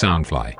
[0.00, 0.54] Soundfly。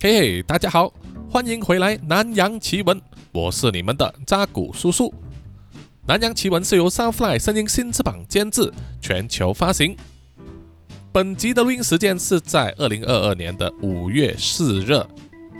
[0.00, 0.94] 嘿嘿，大家好，
[1.28, 2.96] 欢迎回来《南洋奇闻》，
[3.32, 5.08] 我是你们的扎古叔叔。
[6.06, 9.96] 《南洋奇闻》是由 Soundfly 声音新翅膀监制，全球发行。
[11.10, 14.92] 本集的录音时间是在二零二二年的五月四日，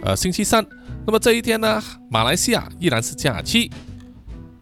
[0.04, 0.64] 呃，星期三。
[1.04, 3.68] 那么这一天呢，马来西亚依然是假期。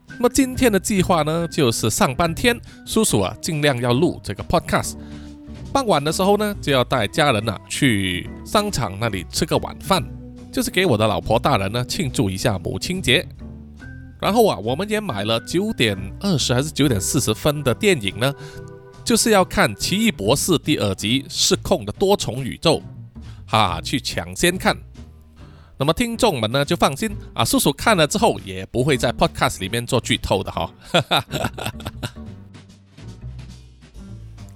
[0.08, 4.94] 那么今天的计划呢，就是上半天，叔叔啊，尽量要录这个 podcast。
[5.72, 10.04] 傍晚的时候呢，就要带家人呐去商场那里吃个晚饭，
[10.52, 13.26] 就是给我的老婆大人呢庆祝一下母亲节。
[14.20, 18.34] 然后啊，我们也买了九点二十还是九点四十分的电影呢，
[19.04, 22.78] 就是要看《奇异博士》第二集《失控的多重宇宙》，
[23.46, 24.76] 哈，去抢先看。
[25.78, 30.70] 那么听众们呢就放心啊，叔叔看了之后也不会在 podcast 里面做剧透的哈。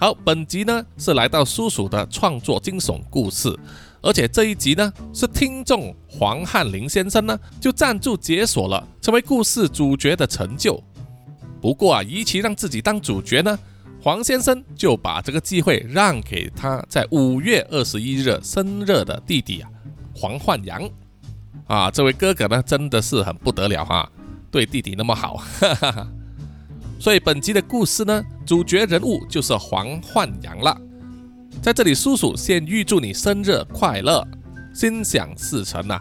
[0.04, 3.58] 好，本集呢是来到叔叔的创作惊悚故事，
[4.02, 10.78] 而且这一集呢是听众黄汉林先生呢就赞助解锁了成为故事主角的成就。
[11.58, 13.58] 不过啊，与其让自己当主角呢，
[14.02, 19.70] 黄先生就把这个机会让给他在五月二十一日生日的弟弟啊，
[20.14, 20.86] 黄焕阳。
[21.66, 24.12] 啊，这位哥哥呢，真的是很不得了哈，
[24.50, 26.08] 对弟弟那么好，哈哈哈。
[27.04, 30.74] 所以本集的故事呢，主角人物就是黄焕阳了。
[31.60, 34.26] 在这里，叔叔先预祝你生日快乐，
[34.72, 35.98] 心想事成呐，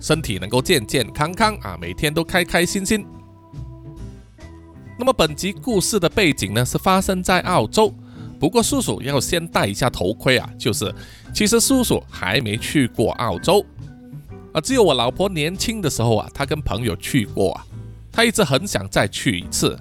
[0.00, 3.04] 身体能够健健康康啊，每天都开开心心。
[4.98, 7.92] 那么本集故事的背景呢，是发生在澳洲，
[8.40, 10.90] 不过叔叔要先戴一下头盔啊，就是
[11.34, 13.62] 其实叔叔还没去过澳洲。
[14.54, 17.66] 啊，只有我老婆年轻的时候啊，她跟朋友去过啊，
[18.10, 19.78] 她一直很想再去一次，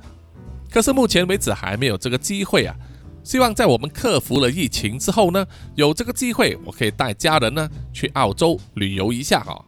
[0.69, 2.75] 可是目前为止还没有这个机会啊。
[3.23, 9.65] 希望在我们克服了疫情之后呢，有这个机会，我可以带家人呢去澳洲旅游一下哈。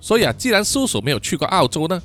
[0.00, 2.00] 所以啊，既然叔叔没有去过澳洲呢，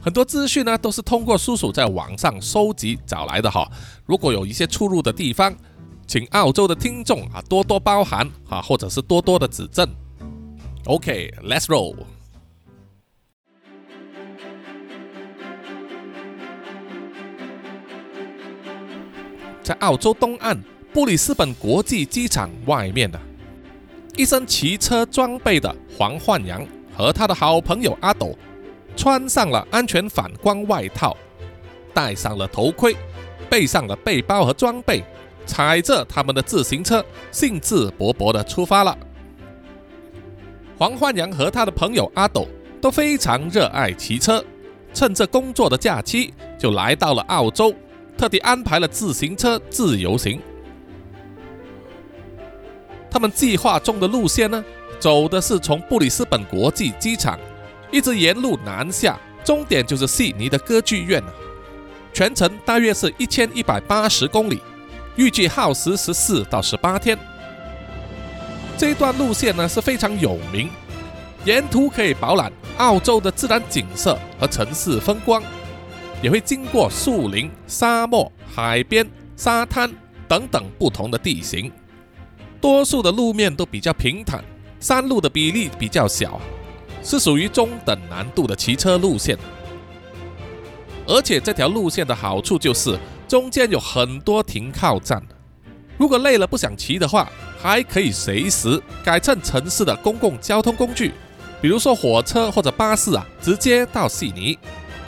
[0.00, 3.70] 很多资讯呢都是通过叔叔在网上收集找来的哈。
[4.06, 5.54] 如果有一些出入的地方，
[6.08, 9.88] 请澳洲的听众啊多多包涵啊，或者是多多的指正。
[10.86, 11.94] OK，Let's roll。
[19.66, 20.56] 在澳洲东岸
[20.92, 23.18] 布里斯本国际机场外面呢，
[24.14, 26.64] 一身骑车装备的黄焕阳
[26.96, 28.38] 和他的好朋友阿斗，
[28.94, 31.16] 穿上了安全反光外套，
[31.92, 32.94] 戴上了头盔，
[33.50, 35.02] 背上了背包和装备，
[35.46, 38.96] 踩着他们的自行车，兴致勃勃地出发了。
[40.78, 42.46] 黄焕阳和他的朋友阿斗
[42.80, 44.44] 都非常热爱骑车，
[44.94, 47.74] 趁着工作的假期就来到了澳洲，
[48.16, 50.40] 特地安排了自行车自由行。
[53.10, 54.64] 他们计划中的路线呢，
[54.98, 57.38] 走的是从布里斯本国际机场
[57.90, 61.22] 一直沿路南下，终点就是悉尼的歌剧院
[62.12, 64.60] 全程大约是一千一百八十公里，
[65.16, 67.16] 预计耗时十四到十八天。
[68.78, 70.68] 这段路线呢是非常有名，
[71.44, 75.42] 沿途可以饱览澳洲的自然景色和城市风光，
[76.22, 79.06] 也会经过树林、沙漠、海边、
[79.36, 79.90] 沙滩
[80.26, 81.70] 等等不同的地形。
[82.60, 84.44] 多数的路面都比较平坦，
[84.80, 86.40] 山路的比例比较小，
[87.02, 89.36] 是属于中等难度的骑车路线。
[91.06, 95.22] 而且这条路线的好处就是中间有很多停靠站，
[95.96, 97.30] 如果累了不想骑的话。
[97.58, 101.12] 还可以随时改乘城市的公共交通工具，
[101.60, 104.56] 比如说火车或者巴士啊，直接到悉尼，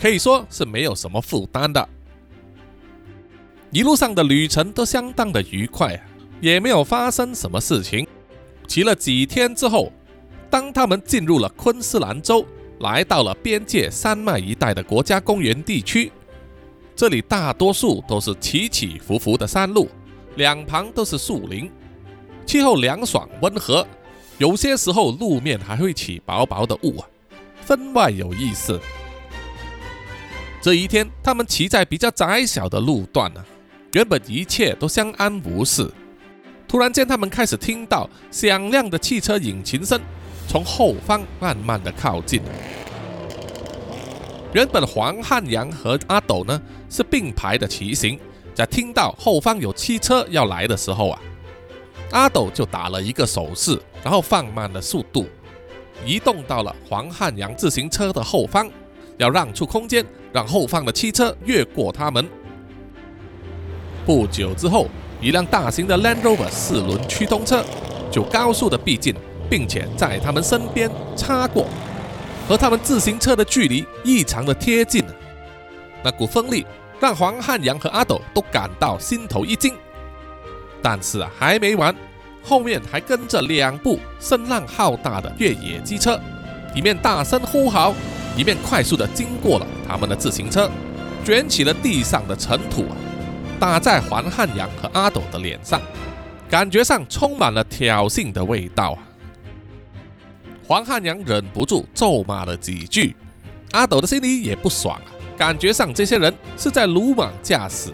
[0.01, 1.89] 可以说是没有什么负担的。
[3.71, 6.01] 一路上的旅程都相当的愉快，
[6.41, 8.07] 也没有发生什么事情。
[8.67, 9.93] 骑了几天之后，
[10.49, 12.47] 当他们进入了昆士兰州，
[12.81, 16.13] 来到了边界山脉一带的国家公园地区，
[16.95, 19.89] 这里大多数都是起起伏伏的山路，
[20.37, 21.71] 两旁都是树林。
[22.47, 23.87] 气候凉爽温和，
[24.39, 27.09] 有些时候路面还会起薄薄的雾啊，
[27.61, 28.81] 分外有意思。
[30.69, 33.43] 这一天，他们骑在比较窄小的路段呢，
[33.93, 35.91] 原本一切都相安无事。
[36.69, 39.99] 突然间，他们开始听到响亮的汽车引擎声
[40.47, 42.43] 从后方慢慢的靠近。
[44.53, 46.61] 原本黄汉阳和阿斗呢
[46.91, 48.21] 是并排的骑行，
[48.55, 51.19] 在听到后方有汽车要来的时候啊。
[52.11, 55.27] 阿斗就打了一个手势，然后放慢了速度，
[56.05, 58.71] 移动到了黄汉阳自行车的后方，
[59.19, 62.27] 要让出空间，让后方的汽车越过他们。
[64.07, 64.89] 不久之后，
[65.21, 67.63] 一辆大型的 Land Rover 四轮驱动车
[68.11, 69.15] 就高速的逼近，
[69.51, 71.67] 并且在他们身边擦过，
[72.49, 75.05] 和他们自行车的距离异常的贴近。
[76.03, 76.65] 那股风力
[77.01, 79.75] 让黄汉阳和阿斗都感到心头一惊。
[80.81, 81.95] 但是，还没完，
[82.43, 86.19] 后面还跟着两部声浪浩大的越野机车，
[86.79, 87.93] 一面大声呼号，
[88.37, 90.71] 一面快速的经过了他们的自行车，
[91.25, 92.95] 卷起了地上的尘土啊，
[93.59, 95.83] 打在黄汉阳和阿斗的脸上，
[96.49, 99.03] 感觉上充满了挑衅的味道啊。
[100.69, 103.17] 黄汉阳忍不住咒骂了几句，
[103.73, 107.91] 阿斗的心里也不爽啊，感觉上这些人是在鲁莽驾驶。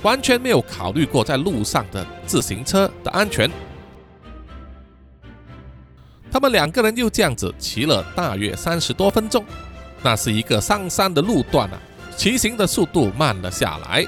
[0.00, 3.48] 完全没有考虑过在路上的自行车的安全。
[6.32, 9.44] 他们两个人又这样子骑了大约三十多分钟，
[10.02, 11.78] 那是一个上山的路段啊，
[12.16, 14.06] 骑行的速度慢了下来。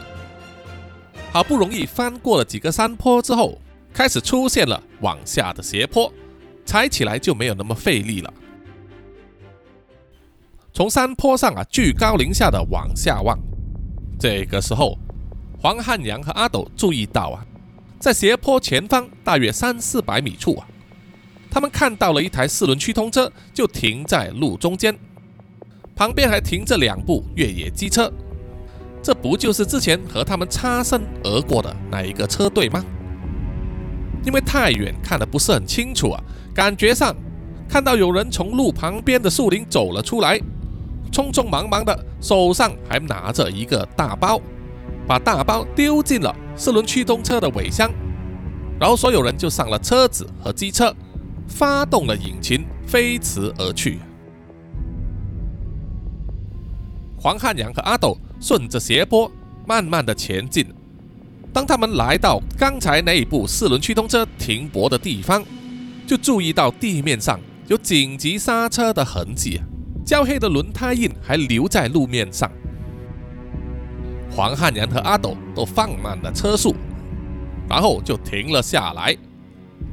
[1.31, 3.61] 好不容易翻过了几个山坡之后，
[3.93, 6.11] 开始出现了往下的斜坡，
[6.65, 8.33] 踩起来就没有那么费力了。
[10.73, 13.39] 从山坡上啊，居高临下的往下望，
[14.19, 14.99] 这个时候。
[15.61, 17.41] 黄汉阳和阿斗注意到啊，
[17.99, 20.69] 在斜坡前方大约三四百米处啊，
[21.55, 24.93] 他们看到了一台四轮驱通车，就停在路中间，
[25.95, 28.13] 旁边还停着两部越野机车，
[29.01, 32.85] 这不就是之前和他们擦身而过的那一个车队吗？
[34.25, 36.21] 因为太远看得不是很清楚啊，
[36.53, 37.15] 感觉上
[37.69, 40.37] 看到有人从路旁边的树林走了出来，
[41.13, 44.41] 匆匆忙忙的，手上还拿着一个大包。
[45.07, 47.89] 把大包丢进了四轮驱动车的尾箱，
[48.81, 50.93] 然后所有人就上了车子和机车，
[51.55, 54.01] 发动了引擎，飞驰而去。
[57.17, 59.31] 黄汉阳和阿斗顺着斜坡
[59.65, 60.67] 慢慢的前进。
[61.53, 65.45] 当他们来到刚才那一部四轮驱动车停泊的地方，
[66.09, 69.61] 就注意到地面上有紧急刹车的痕迹，
[70.05, 72.51] 焦黑的轮胎印还留在路面上。
[74.29, 76.75] 黄汉阳和阿斗都放慢了车速，
[77.69, 79.17] 然后就停了下来，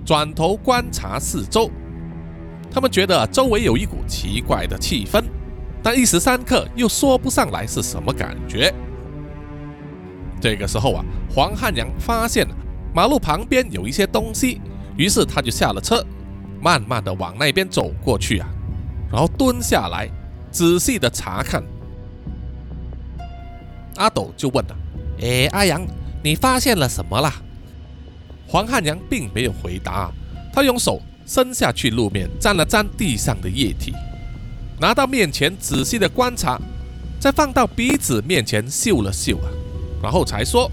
[0.05, 1.69] 转头观察四周。
[2.73, 5.23] 他们觉得周围有一股奇怪的气氛，
[5.83, 8.73] 但一时三刻又说不上来是什么感觉。
[10.39, 12.47] 这个时候啊，黄汉阳发现
[12.95, 14.61] 马路旁边有一些东西，
[14.97, 16.03] 于是他就下了车，
[16.61, 18.47] 慢慢的往那边走过去啊，
[19.11, 20.09] 然后蹲下来，
[20.49, 21.61] 仔细的查看。
[23.97, 24.75] 阿斗就问了
[25.21, 25.85] ：“哎，阿阳，
[26.23, 27.33] 你发现了什么啦？”
[28.51, 30.11] 黄汉阳并没有回答，
[30.51, 33.93] 他用手伸下去路面沾了沾地上的液体，
[34.77, 36.59] 拿到面前仔细的观察，
[37.17, 39.47] 再放到鼻子面前嗅了嗅啊，
[40.03, 40.69] 然后才说：“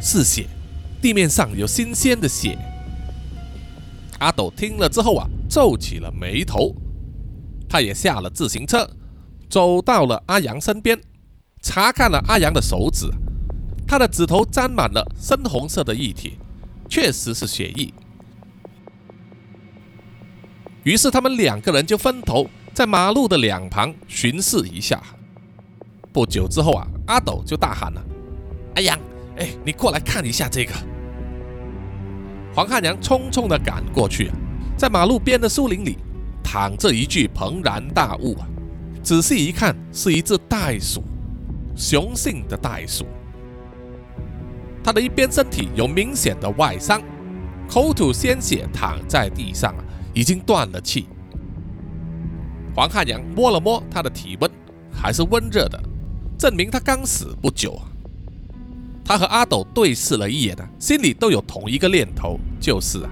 [0.00, 0.46] 是血，
[1.02, 2.56] 地面上有新鲜的血。”
[4.20, 6.72] 阿斗听了之后啊，皱起了眉头，
[7.68, 8.88] 他也下了自行车，
[9.50, 10.96] 走到了阿阳身边。
[11.62, 13.10] 查看了阿阳的手指，
[13.88, 16.38] 他的指头沾满了深红色的液体，
[16.88, 17.92] 确实是血迹。
[20.84, 25.02] 于是他们两个人就分头在马路的两旁巡视一下。
[26.12, 28.02] 不久之后啊，阿斗就大喊了
[28.76, 28.98] ：“阿阳，
[29.36, 30.72] 哎，你过来看一下这个！”
[32.54, 34.30] 黄汉阳匆匆的赶过去，
[34.76, 35.98] 在马路边的树林里
[36.42, 38.48] 躺着一具庞然大物啊！
[39.02, 41.04] 仔细一看，是一只袋鼠。
[41.76, 43.06] 雄性的袋鼠，
[44.82, 47.02] 他的一边身体有明显的外伤，
[47.68, 49.74] 口吐鲜血，躺在地上
[50.14, 51.06] 已经断了气。
[52.74, 54.50] 黄汉阳摸了摸他的体温，
[54.92, 55.82] 还是温热的，
[56.38, 57.84] 证明他刚死不久啊。
[59.04, 63.10] 他和阿斗对视了一眼啊，心里都有同一个念头，就是啊，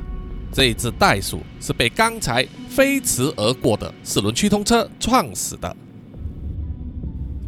[0.53, 5.77] 这只袋鼠是被刚才飞驰而过的四轮驱动车撞死的。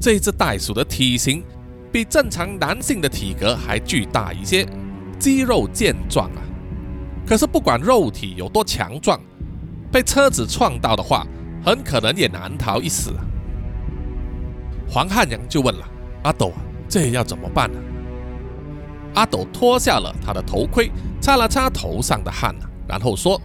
[0.01, 1.43] 这只袋鼠的体型
[1.91, 4.67] 比正常男性的体格还巨大一些，
[5.19, 6.43] 肌肉健壮啊。
[7.27, 9.21] 可是不管肉体有多强壮，
[9.91, 11.27] 被车子撞到的话，
[11.65, 13.25] 很可能也难逃一死啊。
[14.89, 15.87] 黄汉阳就问了
[16.23, 16.53] 阿斗
[16.89, 17.79] ：“这要怎么办呢？”
[19.15, 20.91] 阿斗脱下了他的头盔，
[21.21, 22.55] 擦了擦头上的汗
[22.87, 23.41] 然后说：“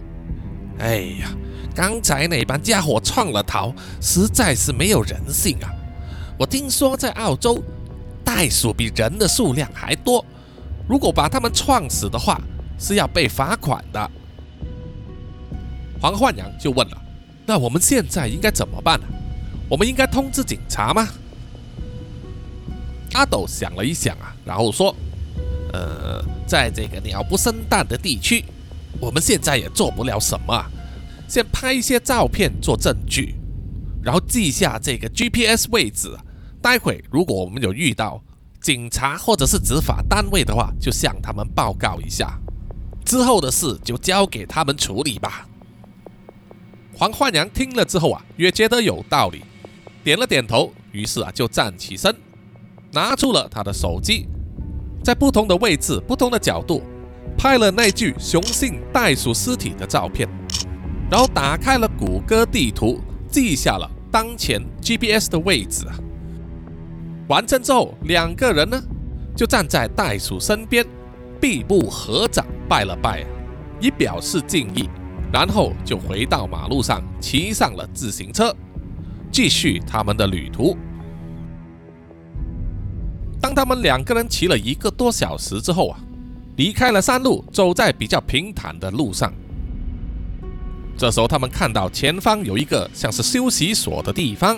[0.80, 1.28] 哎呀，
[1.74, 5.68] 刚才那帮家伙撞了逃，实在是没有人性啊！”
[6.38, 7.62] 我听说在澳洲，
[8.24, 10.24] 袋鼠比人的数量还多。
[10.88, 12.40] 如果把它们撞死的话，
[12.78, 14.10] 是要被罚款的。
[16.00, 17.02] 黄焕阳就问了
[17.46, 19.06] ：“那我们现在应该怎么办呢？
[19.68, 21.08] 我们应该通知警察吗？”
[23.14, 24.94] 阿斗想了一想啊，然后说
[25.72, 28.44] ：“呃，在这个鸟不生蛋的地区，
[29.00, 30.66] 我们现在也做不了什么，
[31.28, 33.36] 先拍一些照片做证据，
[34.02, 36.14] 然后记下这个 GPS 位置。
[36.64, 38.18] 待会如果我们有遇到
[38.58, 42.40] 警察或者是执法单位的话，就向他们报告一下。
[43.04, 45.46] 之后的事就交给他们处理吧。
[46.94, 49.42] 黄焕阳听了之后啊，也觉得有道理，
[50.02, 52.16] 点了点头，于是啊就站起身，
[52.92, 54.26] 拿出了他的手机，
[55.04, 56.82] 在不同的位置、不同的角度
[57.36, 60.26] 拍了那具雄性袋鼠尸体的照片，
[61.10, 65.94] 然后打开了谷歌地图，记下了当前 GPS 的位置啊。
[67.28, 68.82] 完成之后，两个人呢
[69.34, 70.84] 就站在袋鼠身边，
[71.40, 73.24] 闭目合掌拜了拜，
[73.80, 74.88] 以表示敬意。
[75.32, 78.54] 然后就回到马路上，骑上了自行车，
[79.32, 80.76] 继续他们的旅途。
[83.40, 85.98] 当他们两个人骑了一个多小时之后啊，
[86.56, 89.32] 离开了山路，走在比较平坦的路上。
[90.96, 94.56] 这时候，他们看到前方有一个像是休息所的地方，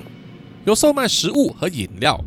[0.66, 2.22] 有售卖食物和饮料，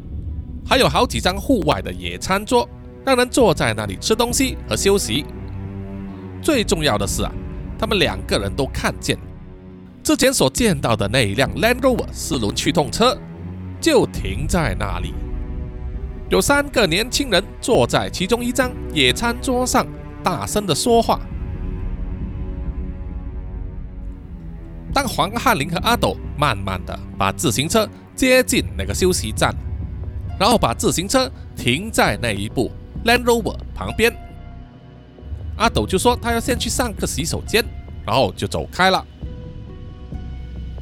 [0.70, 2.70] 还有好几张户外的野餐桌，
[3.04, 5.26] 让人坐在那里吃东西和休息。
[6.44, 7.32] 最重要的是啊。
[7.80, 9.18] 他们两个人都看见，
[10.04, 13.18] 之前所见到的那一辆 Land Rover 四轮驱动车
[13.80, 15.14] 就停在那里，
[16.30, 19.88] 有三个年轻人坐在其中一张野餐桌上，
[20.22, 21.22] 大声的说话。
[24.94, 29.56] 当黄汉林和阿斗慢慢的把自行车接近那个休息站，
[30.40, 32.72] 然后把自行车停在那一部
[33.04, 34.12] Land Rover 旁边。
[35.58, 37.64] 阿斗就说他要先去上个洗手间，
[38.06, 39.06] 然后就走开了。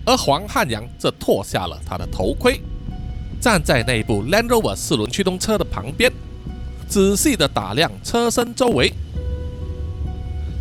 [0.05, 2.61] 而黄汉阳则脱下了他的头盔，
[3.41, 6.13] 站在那一部 Land Rover 四轮驱动车的旁边，
[6.87, 8.93] 仔细的打量车身周围。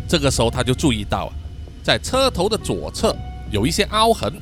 [0.09, 1.31] 这个时候他就注意到，
[1.83, 3.15] 在车头的左侧
[3.51, 4.33] 有一些凹痕，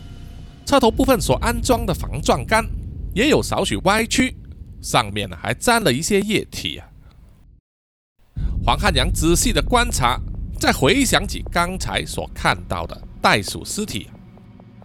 [0.66, 2.66] 车头部分所安装的防撞杆
[3.14, 4.36] 也有少许歪曲，
[4.86, 6.86] 上面呢还沾了一些液体啊。
[8.64, 10.20] 黄汉阳仔细的观察，
[10.60, 14.08] 再回想起刚才所看到的袋鼠尸体，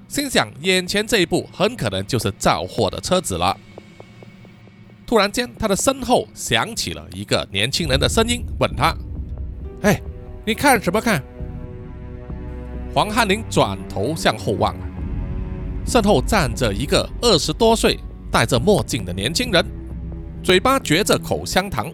[0.09, 3.55] 心想眼前这一部很可能就是造货的车子了。
[5.07, 8.97] 突然间，他的身后响起了一个年轻人的声音，问他
[9.83, 10.01] ：“哎，
[10.47, 11.23] 你看什么看？”
[12.95, 14.75] 黄汉林转头向后望，
[15.87, 17.99] 身后站着一个二十多岁、
[18.31, 19.65] 戴着墨镜的年轻人，
[20.43, 21.93] 嘴巴嚼着口香糖。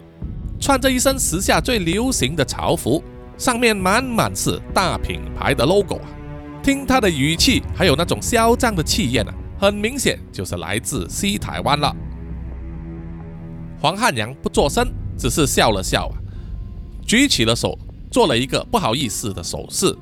[0.59, 3.03] 穿着一身时下最流行的潮服，
[3.37, 6.09] 上面满满是大品牌的 logo 啊！
[6.63, 11.95] 听他的语气，还有那种嚣张的气焰啊，很明显就是来自西台湾了。
[13.79, 16.17] 黄汉阳不作声，只是笑了笑啊，
[17.05, 17.77] 举起了手，
[18.09, 19.95] 做了一个不好意思的手势，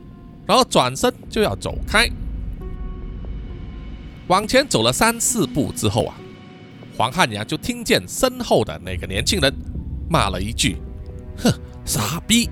[0.47, 2.09] 然后转身就要走开。
[4.27, 6.15] 往前走了三四步之后啊，
[6.97, 9.53] 黄汉阳就听见身后的那个年轻人。
[10.07, 10.77] 骂了一句
[11.37, 11.51] ：“哼，
[11.83, 12.47] 傻逼！”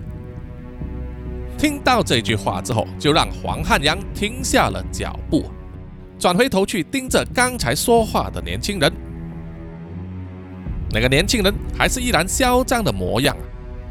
[1.56, 5.46] 听到这句话之后，就让黄汉阳停下了脚步，
[6.18, 8.92] 转回头去盯着刚才说话的年轻人。
[10.92, 13.38] 那个年轻人还是依然嚣张的模样，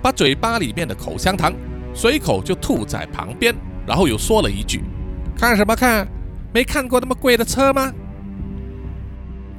[0.02, 1.52] 把嘴巴里面的口香糖
[1.94, 3.54] 随口就吐在旁边，
[3.86, 4.82] 然后又说了一句
[5.38, 6.06] ：“看什么看？
[6.52, 7.92] 没看过那么贵的车吗？”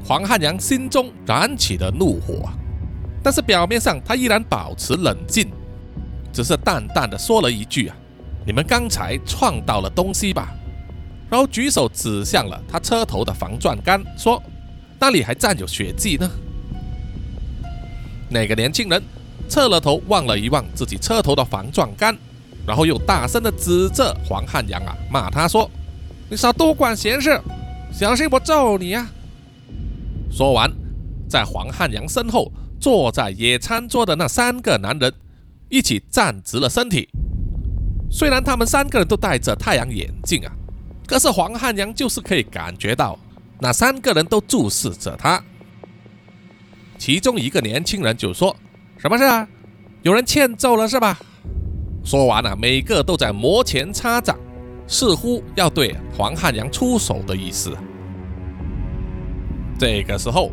[0.03, 2.49] 黄汉阳心中燃起了怒火。
[3.23, 5.49] 但是表面上他依然保持冷静，
[6.33, 7.95] 只是淡淡的说了一句：“啊，
[8.45, 10.51] 你们刚才撞到了东西吧？”
[11.31, 14.43] 然后举手指向了他车头的防撞杆，说
[14.99, 16.29] ：“那里还沾有血迹呢。”
[18.29, 19.01] 那个年轻人
[19.47, 22.15] 侧了头望了一望自己车头的防撞杆，
[22.67, 25.71] 然后又大声的指着黄汉阳啊，骂他说
[26.29, 27.39] ：“你少多管闲事，
[27.91, 29.07] 小心我揍你呀！”
[30.33, 30.69] 说完，
[31.29, 32.51] 在黄汉阳身后。
[32.79, 35.13] 坐在野餐桌的那三个男人
[35.69, 37.07] 一起站直了身体。
[38.11, 40.51] 虽然他们三个人都戴着太阳眼镜啊，
[41.07, 43.17] 可是黄汉阳就是可以感觉到
[43.61, 45.41] 那三个人都注视着他。
[46.97, 48.53] 其中一个年轻人就说
[48.99, 49.47] ：“什么事啊？
[50.01, 51.17] 有人欠揍了是吧？”
[52.03, 54.37] 说完了，每个都在摩拳擦掌，
[54.89, 57.71] 似乎要对黄汉阳出手的意思。
[59.77, 60.51] 这个时候。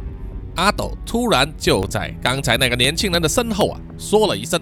[0.57, 4.61] 阿斗突然就在刚才那个年轻人的身后啊，说了一声：“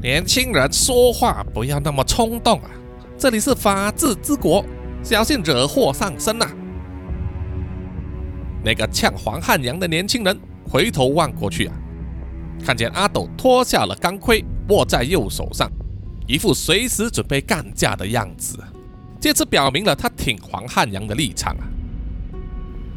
[0.00, 2.70] 年轻人说话不要那么冲动啊，
[3.18, 4.64] 这里是法治之国，
[5.02, 6.46] 小心惹祸上身呐。”
[8.64, 11.74] 那个呛黄汉阳的年轻人回头望过去啊，
[12.64, 15.68] 看见阿斗脱下了钢盔握在右手上，
[16.28, 18.56] 一副随时准备干架的样子，
[19.20, 21.68] 借此表明了他挺黄汉阳的立场啊。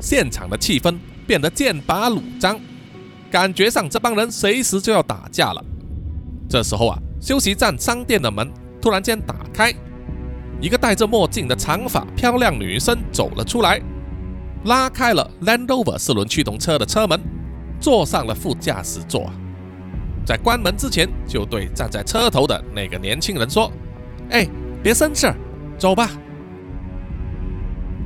[0.02, 2.60] 现场的气氛变得剑拔弩张，
[3.30, 5.64] 感觉上这帮人随时就要打架了。
[6.50, 9.74] 这时候啊，休息站商店的门突然间打开，
[10.60, 13.80] 一个戴着墨镜的长发漂亮女生走了出来，
[14.66, 17.22] 拉开了 Land Rover 四轮驱动车的车门，
[17.80, 19.32] 坐上了副驾驶座。
[20.26, 23.72] 在关门之前，就对站在车头的那个年轻人说
[24.30, 24.48] ：“哎，
[24.84, 25.34] 别生事，
[25.78, 26.10] 走吧。”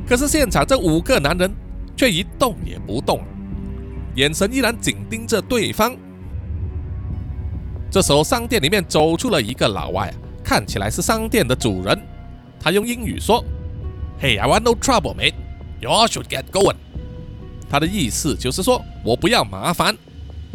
[0.07, 1.51] 可是现场这五个男人
[1.95, 3.21] 却一动也不动，
[4.15, 5.95] 眼神依然紧盯着对方。
[7.89, 11.97] 这时候，商店里面走出了一个老外，看起来是商店的主人。
[12.59, 13.43] 他用英语说
[14.19, 15.35] ：“Hey, I want no trouble, mate.
[15.79, 16.75] You should get going.”
[17.69, 19.95] 他的意思就是说我不要麻烦。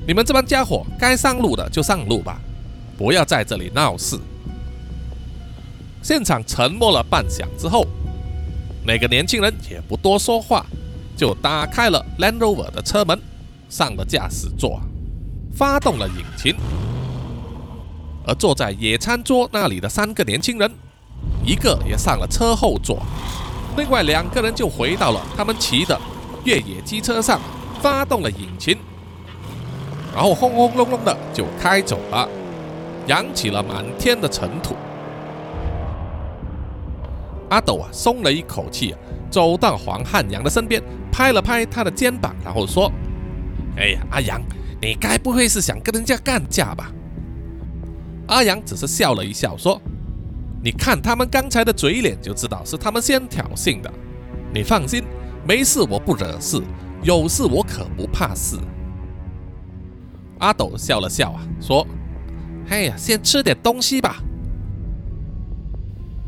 [0.07, 2.41] 你们这帮家伙该上路的就上路吧，
[2.99, 4.19] 不要在这里闹事。
[6.03, 7.87] 现场沉默了半响之后，
[8.85, 10.67] 那个年轻人也不多说话，
[11.21, 13.21] 就打开了 Land Rover 的车门，
[13.69, 14.81] 上了驾驶座，
[15.53, 16.57] 发动了引擎。
[18.27, 20.73] 而坐在野餐桌那里的三个年轻人，
[21.45, 23.03] 一个也上了车后座，
[23.77, 26.01] 另外两个人就回到了他们骑的
[26.45, 27.39] 越野机车上，
[27.83, 28.79] 发动了引擎。
[30.15, 32.27] 然后轰轰隆隆的就开走了，
[33.09, 34.75] 扬起了满天的尘土。
[37.51, 38.95] 阿斗啊，松了一口气，
[39.31, 42.91] 走到黄汉阳的身边，拍了拍他的肩膀，然后说
[43.77, 44.41] ：“哎呀，阿阳，
[44.81, 46.91] 你该不会是想跟人家干架吧？”
[48.29, 49.81] 阿阳只是笑了一笑，说
[50.63, 53.93] ：“你看他们刚才的嘴脸，就知道是他们先挑衅的。
[54.55, 55.03] 你放心，
[55.45, 56.63] 没事，我不惹事；
[57.03, 58.57] 有事，我可不怕事。”
[60.39, 61.85] 阿斗笑了笑啊，说
[62.71, 64.23] ：“哎呀，先吃点东西吧。”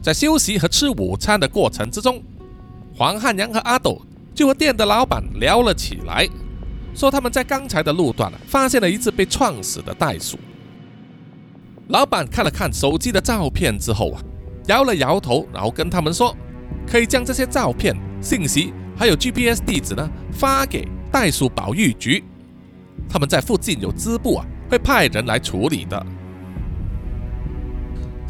[0.02, 2.20] 在休息和吃午餐的过程之中，
[2.92, 4.02] 黄汉阳和阿斗
[4.34, 6.28] 就和店的老板聊了起来，
[6.92, 10.36] 说他们在刚才的路段发现了一只被撞死的袋鼠。
[11.88, 14.20] 老板看了看手机的照片之后啊，
[14.66, 16.36] 摇了摇头，然后跟他们说
[16.84, 22.24] ：“可以将这些照片、信息还有 GPS 地址呢发给袋鼠保育局。”
[23.08, 26.04] 他们在附近有支部啊，会派人来处理的。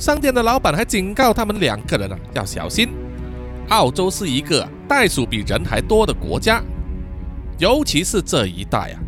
[0.03, 2.89] 商店的老板还警告他们两个人啊，要小心。
[3.69, 6.61] 澳洲是一个袋鼠比人还多的国家，
[7.57, 8.99] 尤其是这一带啊，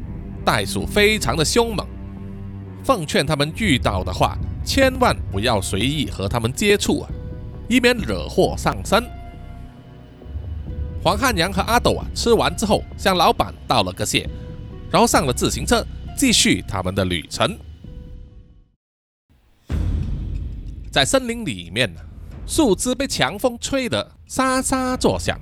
[0.45, 1.85] 袋鼠非常的凶猛。
[2.85, 7.11] 奉劝他们遇到的话，千万不要随意和他们接触啊，
[7.69, 9.03] 以免惹祸上身。
[11.03, 14.31] 黄汉阳和阿斗啊，吃完之后向老板道了个谢。
[14.93, 15.85] 然后上了自行车，
[16.17, 17.59] 继续他们的旅程。
[20.95, 21.93] 在森林里面
[22.47, 25.37] 树枝被强风吹得沙沙作响。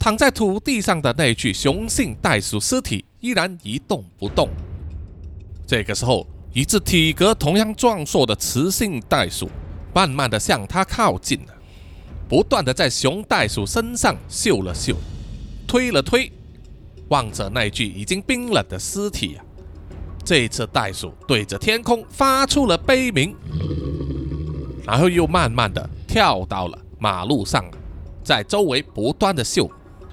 [0.00, 4.48] 躺在土地上的那具雄性袋鼠尸体依然一动不动。
[5.64, 9.48] 这个时候，一只体格同样壮硕的雌性袋鼠
[9.94, 11.54] 慢慢的向它靠近了，
[12.28, 14.96] 不断的在雄袋鼠身上嗅了嗅，
[15.68, 16.32] 推了推。
[17.10, 19.44] 望着那具已经冰冷的尸体啊，
[20.24, 23.36] 这次袋鼠对着天空发出了悲鸣，
[24.86, 27.64] 然后又慢慢的跳到了马路上，
[28.22, 29.68] 在周围不断的嗅，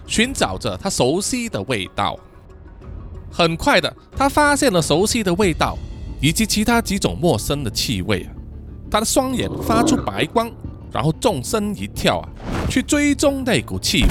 [0.08, 2.18] 寻找着他熟悉的味道。
[3.32, 5.78] 很快的，他发现了熟悉的味道，
[6.20, 8.34] 以及其他几种陌生的气味啊。
[8.90, 10.52] 他的双眼发出白光，
[10.92, 12.30] 然后纵身一跳啊，
[12.70, 14.10] 去追踪那股气味。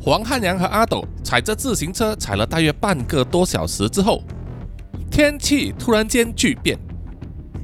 [0.00, 4.22] 黄汉阳和阿斗踩着自行车踩了大约半个多小时之后，
[5.18, 6.78] 天气突然间巨变，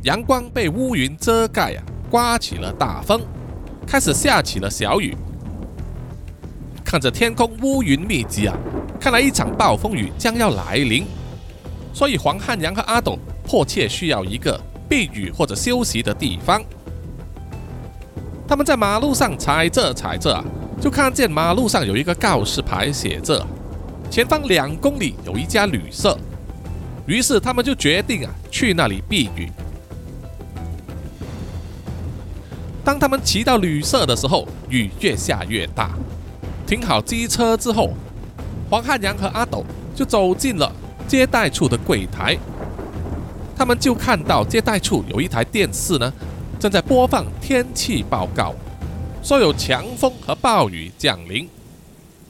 [0.03, 3.21] 阳光被乌云遮盖啊，刮起了大风，
[3.87, 5.17] 开始下起了小雨。
[6.85, 8.59] 看着天空乌云密集啊，
[8.99, 11.07] 看来一场暴风雨将要来临，
[11.93, 16.61] 所以黄汉阳和阿斗迫切需要一个避雨或者休息的地方。
[18.49, 20.45] 他们在马路上踩着踩着啊。
[20.81, 23.47] 就看见马路上有一个告示牌，写着
[24.11, 26.19] “前方两公里有一家旅社”。
[27.07, 29.51] 于是他们就决定啊，去那里避雨。
[32.85, 35.91] 当他们骑到旅社的时候，雨越下越大。
[36.67, 37.95] 停好机车之后，
[38.71, 39.65] 黄汉阳和阿斗
[39.95, 40.71] 就走进了
[41.07, 42.39] 接待处的柜台。
[43.57, 46.13] 他们就看到接待处有一台电视呢，
[46.59, 48.55] 正在播放天气报告。
[49.23, 51.49] 说有强风和暴雨降临，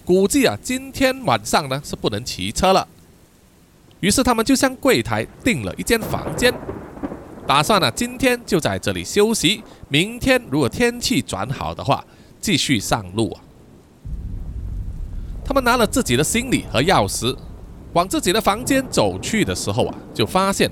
[0.05, 2.87] 估计啊今天晚上呢是不能骑车了。
[4.05, 6.53] 于是他们就向柜台订了一间房间，
[7.47, 12.05] 打算呢今天就在这里休息，明天如果天气转好的话，
[12.39, 13.41] 继续上路啊。
[15.43, 17.35] 他们拿了自己的行李和钥匙，
[17.95, 20.71] 往自己的房间走去的时候啊，就发现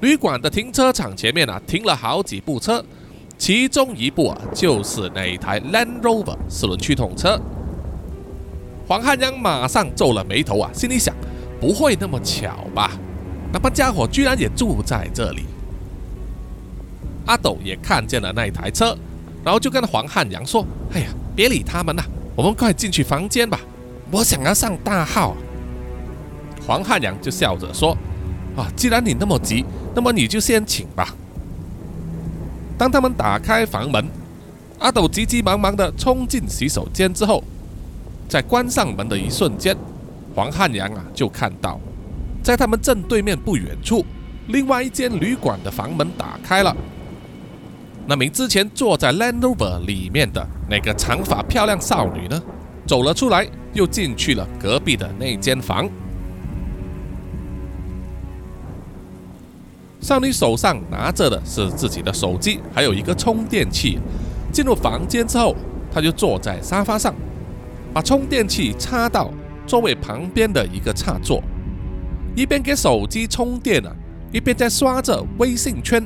[0.00, 2.84] 旅馆的停车场前面啊停了好几部车，
[3.36, 7.40] 其中一部啊就是那一台 Land Rover 四轮驱动车。
[8.86, 11.12] 黄汉阳马上皱了眉头啊，心里想。
[11.60, 12.92] 不会那么巧吧？
[13.52, 15.44] 那帮家伙居然也住在这里。
[17.26, 18.96] 阿斗也看见了那一台车，
[19.44, 22.02] 然后就跟黄汉阳说：“哎呀，别理他们了，
[22.36, 23.60] 我们快进去房间吧。
[24.10, 25.36] 我想要上大号。”
[26.66, 27.96] 黄汉阳就笑着说
[28.56, 31.14] ：“啊，既然你那么急，那么你就先请吧。”
[32.78, 34.06] 当他们打开房门，
[34.78, 37.42] 阿斗急急忙忙地冲进洗手间之后，
[38.28, 39.76] 在关上门的一瞬间。
[40.38, 41.80] 黄汉阳啊，就看到，
[42.44, 44.06] 在他们正对面不远处，
[44.46, 46.72] 另外一间旅馆的房门打开了。
[48.06, 52.40] 那名之前坐在 Land Rover 里面的那个长发漂亮少女呢，
[52.86, 55.90] 走了出来，又进去了隔壁的那间房。
[60.00, 63.98] 少女手上拿着的是自己的手机，还有一个充电器。
[64.52, 65.56] 进入房间之后，
[65.92, 67.12] 她就坐在沙发上，
[67.92, 69.32] 把充电器插到。
[69.68, 71.42] 座位旁边的一个插座，
[72.34, 73.94] 一边给手机充电啊，
[74.32, 76.02] 一边在刷着微信圈。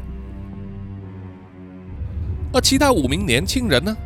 [2.52, 3.96] 而其他五名年轻人呢，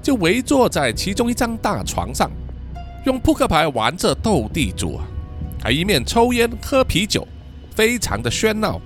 [0.00, 2.30] 就围坐在其中一张大床上，
[3.04, 5.04] 用扑克牌玩着斗地主啊，
[5.60, 7.26] 还一面抽烟喝啤酒，
[7.74, 8.80] 非常的喧闹。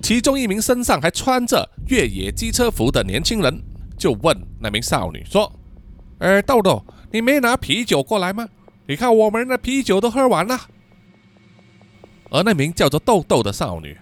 [0.00, 3.60] 其中一名身上还穿着越野机车服的年轻人，
[3.98, 5.52] 就问那名少女说
[6.18, 6.80] ：“呃，豆豆。”
[7.12, 8.48] 你没拿啤酒过来吗？
[8.86, 10.58] 你看我们的啤酒都喝完了。
[12.30, 13.96] 而那名叫做豆豆的少女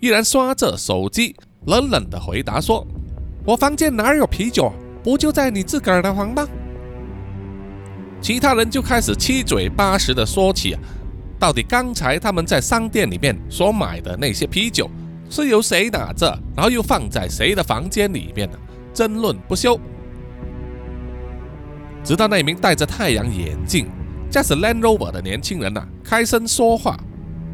[0.00, 2.84] 依然刷着手机，冷冷的回答说
[3.46, 4.72] ：“我房间哪有啤酒？
[5.04, 6.46] 不就在你自个儿的房吗？”
[8.20, 10.80] 其他人就开始七嘴八舌的说起啊，
[11.38, 14.90] 到底刚才他们在商店里面所买的那些啤酒
[15.30, 18.58] 是由谁拿着，然后又放在谁的房间里面的，
[18.92, 19.78] 争论不休。
[22.06, 23.88] 直到那名戴着太阳眼镜、
[24.30, 26.96] 驾驶 Land Rover 的年轻人呐开声说话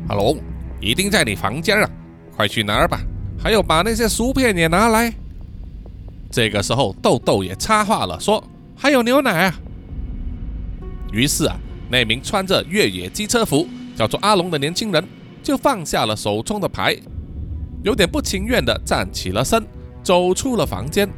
[0.09, 0.37] 阿龙
[0.79, 1.91] 一定在你房间啊，
[2.37, 3.01] 快去拿吧！
[3.39, 5.11] 还有把那些薯片也拿来。”
[6.31, 8.45] 这个时候，豆豆也插话了，说
[8.77, 9.55] ：“还有牛奶啊！”
[11.13, 11.57] 于是啊，
[11.89, 15.03] 那名穿着越野机车服、叫做阿龙的年轻人
[15.43, 16.95] 就放下了手中的牌，
[17.83, 19.65] 有点不情愿地站起了身，
[20.03, 21.09] 走出了房间。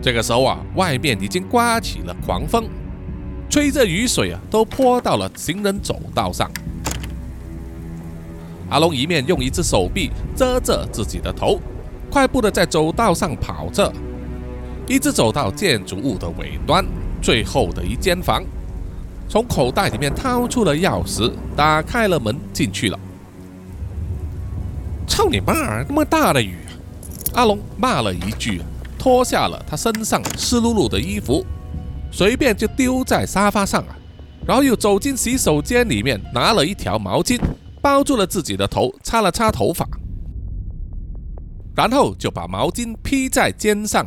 [0.00, 2.68] 这个时候啊，外面已经刮起了狂风，
[3.50, 6.50] 吹着雨水啊，都泼到了行人走道上。
[8.70, 11.58] 阿龙一面用一只手臂遮着自己的头，
[12.10, 13.92] 快步的在走道上跑着，
[14.86, 16.84] 一直走到建筑物的尾端，
[17.20, 18.44] 最后的一间房，
[19.28, 22.98] 从口袋里面掏出了钥匙，打开了门进去了。
[25.06, 25.82] 操你妈！
[25.88, 26.58] 那么大的雨！
[27.34, 28.60] 阿龙骂了一句。
[28.98, 31.44] 脱下了他身上湿漉漉的衣服，
[32.10, 33.96] 随便就丢在沙发上啊，
[34.46, 37.40] 然后又走进洗手间里面，拿了一条毛巾
[37.80, 39.88] 包住了自己的头，擦了擦头发，
[41.76, 44.06] 然后就把毛巾披在肩上，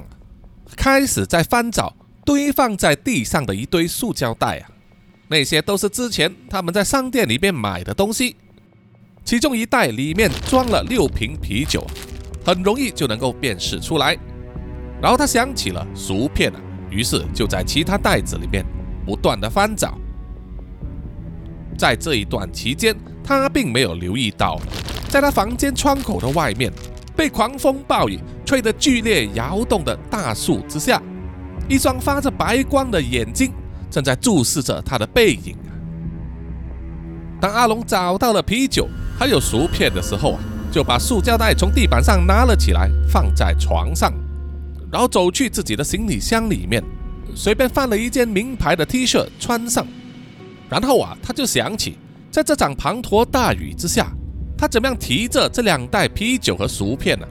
[0.76, 4.70] 开始在翻找堆放在地上的一堆塑胶袋啊，
[5.30, 8.36] 那些都是之前他们在商店里面买的东西，
[9.24, 11.86] 其中一袋里面装了六瓶啤酒，
[12.46, 14.18] 很容易就能够辨识出来。
[15.02, 16.60] 然后他想起了薯片啊，
[16.90, 18.64] 于是就在其他袋子里面
[19.06, 19.98] 不断的翻找。
[21.78, 24.60] 在这一段期间，他并没有留意到，
[25.10, 26.72] 在他房间窗口的外面，
[27.16, 31.02] 被狂风暴雨吹得剧烈摇动的大树之下，
[31.68, 33.52] 一双发着白光的眼睛
[33.90, 35.56] 正在注视着他的背影。
[37.40, 38.88] 当阿龙找到了啤酒
[39.18, 40.40] 还有薯片的时候啊，
[40.72, 44.14] 就把塑胶袋从地板上拿了起来，放在床上。
[44.92, 46.84] 然后走去自己的行李箱里面，
[47.34, 49.88] 随便翻了一件名牌的 T 恤穿上，
[50.70, 51.98] 然后啊，他就想起
[52.30, 54.12] 在这场滂沱大雨之下，
[54.58, 57.26] 他怎么样提着这两袋啤酒和薯片呢，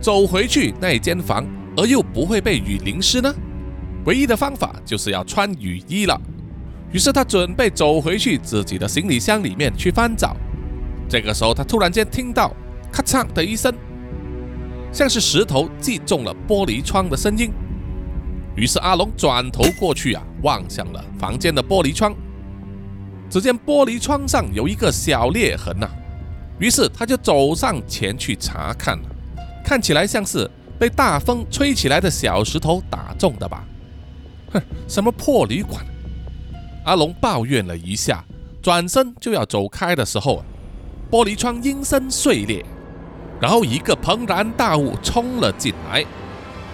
[0.00, 3.34] 走回去那间房，而又不会被雨淋湿呢？
[4.04, 6.20] 唯一的方法就是要穿雨衣了。
[6.92, 10.36] 于是他准备走回去自己的行李箱里面去翻找。
[11.08, 12.54] 这个时候，他突然间听到
[12.92, 13.74] 咔嚓的一声。
[14.92, 17.50] 像是石头击中了玻璃窗的声音，
[18.56, 22.14] 于是阿龙转头过去啊，望向了房间的玻璃窗。
[23.28, 25.88] 只见玻璃窗上有一个小裂痕呐，
[26.58, 28.98] 于是他就走上前去查看，
[29.64, 33.64] 看起来像是被大风吹起来的小石头打中的吧？
[34.52, 35.84] 哼，什么破旅馆！
[36.84, 38.24] 阿龙抱怨了一下，
[38.62, 40.44] 转身就要走开的时候，
[41.10, 42.64] 玻璃窗应声碎裂，
[43.40, 46.04] 然后一个庞然大物冲了进来，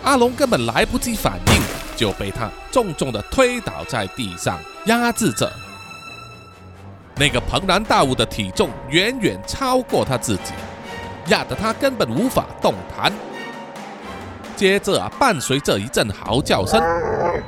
[0.05, 1.63] 阿龙根本来不及反应，
[1.97, 5.51] 就被他重重的推倒在地上，压制着。
[7.17, 10.53] 那个庞然大物的体重远远超过他自己，
[11.27, 13.13] 压得他根本无法动弹。
[14.55, 16.81] 接着啊，伴随着一阵嚎叫声，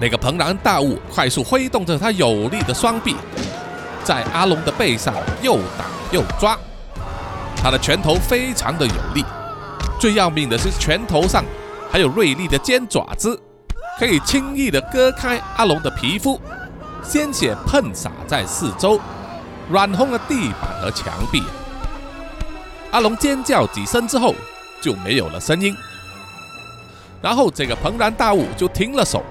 [0.01, 3.15] 那个庞然大物快速挥动着他有力的双臂，
[4.03, 6.59] 在阿龙的背上又打又抓。
[7.65, 9.25] 他的拳头非常的有力，
[9.99, 11.43] 最要命的是拳头上
[11.91, 13.41] 还有锐利的尖爪子，
[13.99, 16.39] 可以轻易的割开阿龙的皮肤，
[17.03, 19.01] 鲜血喷洒在四周。
[19.73, 21.43] 染红了地板和墙壁。
[22.91, 24.35] 阿龙尖叫几声之后
[24.83, 25.75] 就没有了声音，
[27.23, 29.25] 然后这个庞然大物就停了手，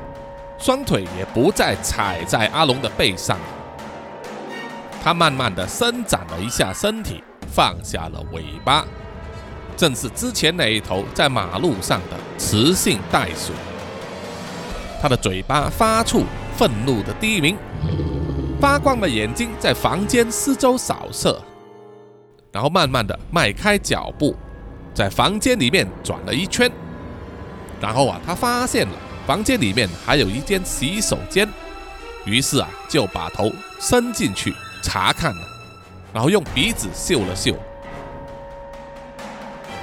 [0.57, 3.37] 双腿也不再踩在阿龙的背上。
[5.03, 8.83] 他慢慢的伸展了一下身体，放下了尾巴，
[9.77, 13.53] 正是之前那一头在马路上的雌性袋鼠。
[14.99, 16.23] 他的嘴巴发出
[16.57, 17.55] 愤怒的低鸣。
[18.59, 21.37] 发光的眼睛在房间四周扫射，
[22.49, 24.33] 然后慢慢的迈开脚步，
[24.93, 26.71] 在房间里面转了一圈，
[27.81, 28.93] 然后啊，他发现了
[29.27, 31.45] 房间里面还有一间洗手间，
[32.23, 35.47] 于是啊，就把头伸进去查看了，
[36.13, 37.55] 然后用鼻子嗅了嗅。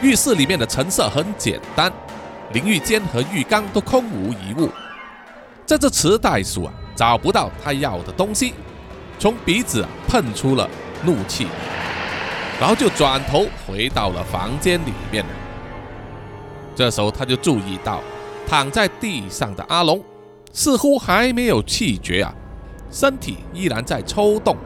[0.00, 1.92] 浴室里面的陈设很简单，
[2.52, 4.70] 淋浴间和浴缸都空无一物。
[5.66, 8.54] 这只雌袋鼠啊，找不到它要的东西。
[9.18, 10.66] 从鼻子喷出了
[11.04, 11.46] 怒气，
[12.58, 15.22] 然后就转头回到了房间里面
[16.74, 18.00] 这时候他就注意到
[18.48, 20.02] 躺在地上的阿龙
[20.54, 22.34] 似乎还没有气绝啊，
[22.90, 24.56] 身体依然在抽动。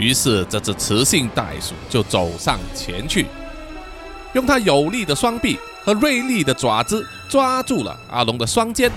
[0.00, 3.26] 于是这只雌性袋鼠就走上前去，
[4.32, 8.90] 用它有力的双臂和锐利的爪子抓住了阿龙的双肩，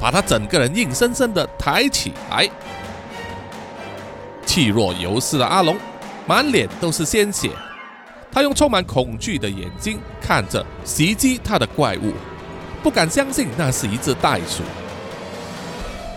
[0.00, 2.50] 把他整个人硬生生的抬起来。
[4.44, 5.76] 气若游丝的阿龙，
[6.26, 7.52] 满脸都是鲜血。
[8.32, 12.12] 他用充满恐惧的眼睛看着袭击他的怪物，
[12.82, 14.64] 不敢相信那是一只袋鼠。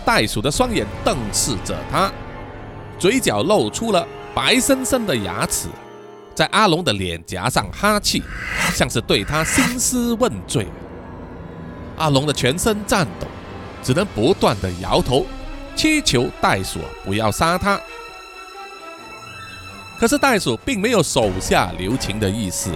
[0.04, 2.10] 袋鼠的双眼瞪视着他，
[2.98, 5.68] 嘴角露出了白生生的牙齿，
[6.34, 8.22] 在阿龙的脸颊上哈气，
[8.74, 10.66] 像是对他兴师问罪。
[11.98, 13.26] 阿龙的全身颤抖，
[13.82, 15.26] 只能不断的摇头，
[15.76, 17.78] 祈求袋鼠不要杀他。
[20.00, 22.70] 可是袋鼠并没有手下留情的意思，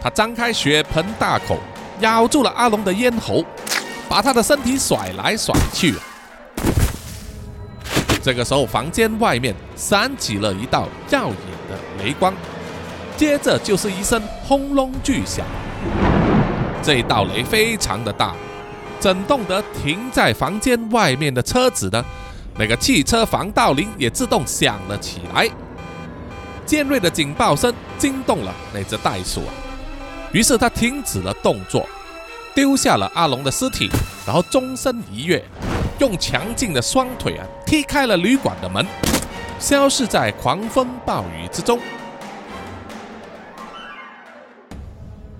[0.00, 1.58] 它张开血盆大口，
[2.00, 3.42] 咬住了阿龙的咽喉，
[4.10, 5.94] 把他的身体甩来甩去。
[8.26, 11.36] 这个时候，房间外面闪起了一道耀眼
[11.70, 12.34] 的雷光，
[13.16, 15.46] 接着就是一声轰隆巨响。
[16.82, 18.34] 这一道雷非常的大，
[18.98, 22.04] 震动得停在房间外面的车子呢，
[22.58, 25.48] 那个汽车防盗铃也自动响了起来。
[26.64, 29.54] 尖锐的警报声惊动了那只袋鼠啊，
[30.32, 31.88] 于是他停止了动作，
[32.56, 33.88] 丢下了阿龙的尸体，
[34.26, 35.40] 然后纵身一跃，
[35.98, 38.86] 用强劲的双腿啊踢开了旅馆的门，
[39.58, 41.80] 消失在狂风暴雨之中。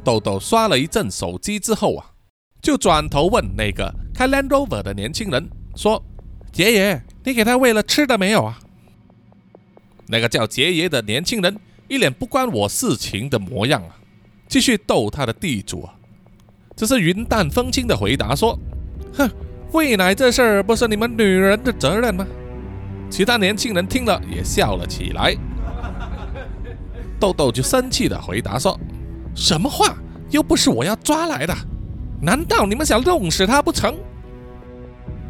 [0.03, 2.07] 豆豆刷了一阵手机之后啊，
[2.63, 6.03] 就转头问那个开 Land Rover 的年轻人说
[6.55, 8.59] ：“爷爷，你给他喂了吃的没有啊？”
[10.09, 13.99] 那个叫杰爷的年轻人一脸不关我事情的模样啊，
[14.49, 15.95] 继续逗他的地主啊，
[16.77, 18.57] 只是云淡风轻的回答说
[19.19, 19.29] ：“哼，
[19.73, 22.27] 喂奶这事儿不是你们女人的责任吗？”
[23.11, 25.37] 其他年轻人听了也笑了起来。
[27.19, 28.79] 豆豆就生气的回答说
[29.35, 29.97] ：“什么话？
[30.31, 31.55] 又不是我要抓来的，
[32.21, 33.95] 难道你们想弄死他不成？”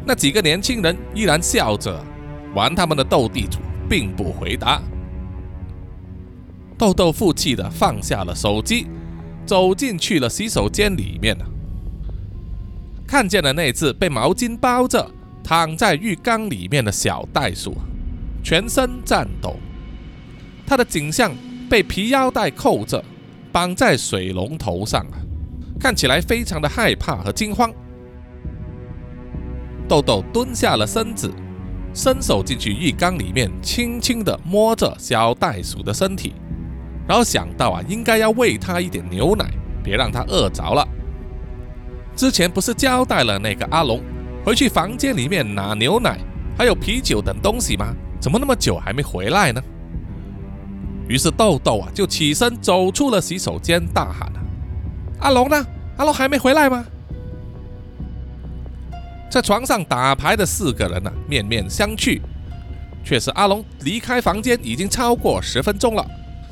[0.05, 2.03] 那几个年轻人依然笑着
[2.53, 3.59] 玩他们的斗地主。
[3.89, 4.81] 并不回答。
[6.77, 8.85] 豆豆负气的放下了手机，
[9.45, 11.45] 走进去了洗手间里面了。
[13.07, 15.09] 看见了那只被毛巾包着
[15.43, 17.75] 躺在浴缸里面的小袋鼠，
[18.43, 19.55] 全身颤抖。
[20.65, 21.33] 它的颈项
[21.69, 23.01] 被皮腰带扣着，
[23.51, 25.15] 绑在水龙头上啊，
[25.79, 27.71] 看起来非常的害怕和惊慌。
[29.87, 31.33] 豆豆蹲下了身子。
[31.93, 36.35] 伸手进去浴缸里面，轻轻地摸着小袋鼠的身体，
[37.07, 39.49] 然后想到啊，应该要喂它一点牛奶，
[39.83, 40.87] 别让它饿着了。
[42.17, 44.01] 之前不是交代了那个阿龙
[44.43, 46.17] 回去房间里面拿牛奶，
[46.57, 47.93] 还有啤酒等东西吗？
[48.19, 49.61] 怎么那么久还没回来呢？
[51.07, 54.33] 于是豆豆啊就起身走出了洗手间，大喊
[55.21, 55.65] ：“阿龙呢？
[55.97, 56.83] 阿龙还没回来吗？”
[59.29, 62.19] 在床上打牌的四个人呢，面面相觑。
[63.03, 66.03] 确实，阿龙离开房间已经超过十分钟了，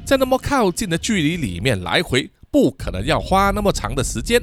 [0.05, 4.39] 在那么靠近的距离里面来回，不可能要花那么长的时间。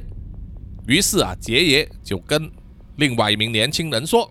[0.86, 2.50] 于是啊，杰爷就跟
[2.96, 4.30] 另外一名年轻人说：“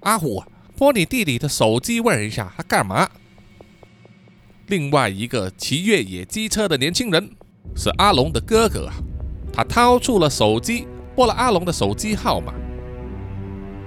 [0.00, 0.42] 阿虎，
[0.76, 3.08] 拨你弟弟的手机问一下，他干嘛？”
[4.68, 7.30] 另外一个骑越野机车的年轻人
[7.74, 8.94] 是阿龙的哥哥啊，
[9.52, 12.52] 他掏出了手机，拨了阿龙的手机号码。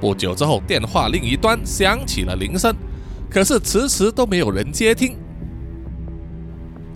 [0.02, 2.76] 不久之后，电话另一端响起了铃声，
[3.30, 5.16] 可是迟迟都没有人接听。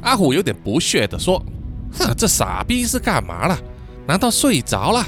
[0.01, 1.41] 阿虎有点不屑地说
[1.93, 3.57] ：“哼，这傻逼是干嘛了？
[4.07, 5.05] 难道睡着了？”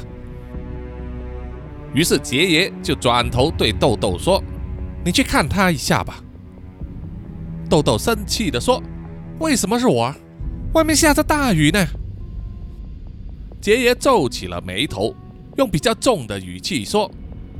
[1.93, 4.43] 于是杰爷就转头对豆豆说
[5.03, 6.21] ：“你去看他一下吧。”
[7.69, 8.81] 豆豆生气地说
[9.39, 10.13] ：“为什么是我？
[10.73, 11.83] 外面下着大雨呢。”
[13.61, 15.15] 杰爷皱起了眉头，
[15.57, 17.09] 用比较重的语气说：“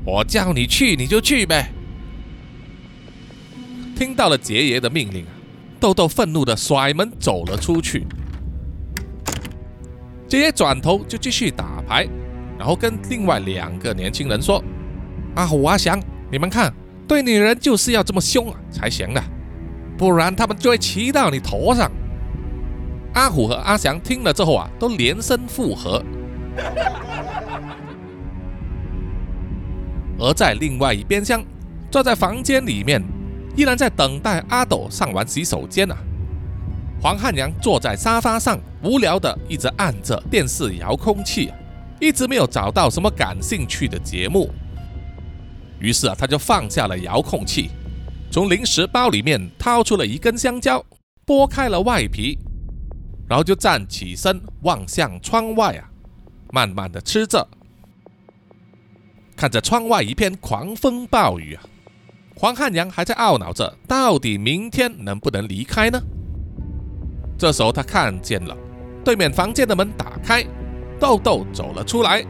[0.06, 1.72] 我叫你去，你就去呗。”
[3.98, 5.26] 听到了杰爷的命令，
[5.80, 8.06] 豆豆愤怒地甩门走了出去。
[10.30, 12.08] 杰爷转头就继续打牌，
[12.58, 14.64] 然后跟另外两个年轻人说
[15.36, 16.00] ：“阿虎、阿祥，
[16.32, 16.72] 你们看，
[17.08, 19.24] 对女人就是要这么凶啊才行的！”
[19.98, 21.92] 不然他们就会骑到你头上。
[23.16, 26.02] 阿虎和阿祥听了之后啊，都连声附和。
[30.20, 31.44] 而在另外一边厢，
[31.90, 33.04] 坐在房间里面，
[33.56, 35.98] 依然在等待阿斗上完洗手间啊。
[37.02, 41.50] 黄汉阳坐在沙发上，无聊的一直按着电视遥控器，
[41.98, 44.52] 一直没有找到什么感兴趣的节目。
[45.80, 47.70] 于是啊，他就放下了遥控器。
[48.30, 50.84] 从零食包里面掏出了一根香蕉，
[51.26, 52.38] 剥开了外皮，
[53.30, 55.90] 然后就站起身望向窗外啊，
[56.52, 57.48] 慢慢的吃着，
[59.38, 61.64] 看着窗外一片狂风暴雨啊，
[62.36, 66.02] 黄汉阳还在懊恼着，到底明天能不能离开呢？
[67.40, 68.56] 这时候他看见了
[69.02, 70.46] 对面房间的门打开，
[71.00, 72.22] 豆豆走了出来，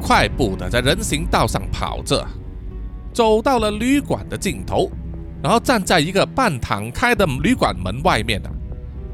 [0.00, 2.24] 快步的在人行道上跑着，
[3.12, 4.88] 走到了旅馆的尽头。
[5.42, 8.50] 然后站在一个半敞开的旅馆门外面啊，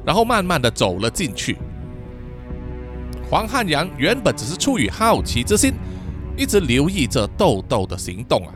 [0.04, 1.56] 然后慢慢的走了进去。
[3.28, 5.72] 黄汉阳原本只是出于好奇之心，
[6.36, 8.54] 一直留意着豆豆的行动啊。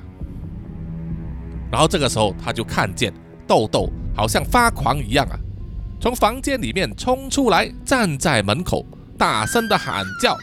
[1.73, 3.12] 然后这个时候他就看见
[3.47, 5.35] 豆豆好像发狂一样啊，
[6.05, 8.85] 从房间里面冲出来，站在门口
[9.17, 10.37] 大声的喊叫，